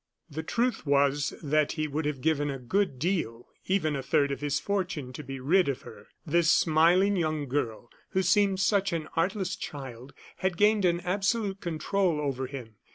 The 0.31 0.41
truth 0.41 0.83
was, 0.87 1.35
that 1.43 1.73
he 1.73 1.87
would 1.87 2.05
have 2.05 2.21
given 2.21 2.49
a 2.49 2.57
good 2.57 2.97
deal, 2.97 3.49
even 3.67 3.95
a 3.95 4.01
third 4.01 4.31
of 4.31 4.41
his 4.41 4.59
fortune, 4.59 5.13
to 5.13 5.23
be 5.23 5.39
rid 5.39 5.69
of 5.69 5.83
her. 5.83 6.07
This 6.25 6.49
smiling 6.49 7.15
young 7.15 7.47
girl, 7.47 7.91
who 8.09 8.23
seemed 8.23 8.59
such 8.59 8.93
an 8.93 9.07
artless 9.15 9.55
child, 9.55 10.15
had 10.37 10.57
gained 10.57 10.85
an 10.85 11.01
absolute 11.01 11.61
control 11.61 12.19
over 12.19 12.47
him. 12.47 12.77